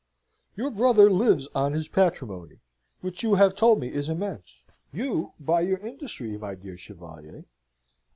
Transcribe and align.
"Your 0.55 0.71
brother 0.71 1.11
lives 1.11 1.47
on 1.53 1.73
his 1.73 1.87
patrimony 1.87 2.61
which 3.01 3.21
you 3.21 3.35
have 3.35 3.53
told 3.55 3.79
me 3.79 3.93
is 3.93 4.09
immense 4.09 4.65
you 4.91 5.33
by 5.39 5.61
your 5.61 5.77
industry, 5.77 6.39
my 6.39 6.55
dear 6.55 6.75
Chevalier." 6.75 7.45